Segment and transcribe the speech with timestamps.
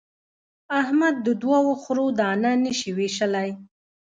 [0.79, 3.49] احمد د دوو خرو دانه نه شي وېشلای.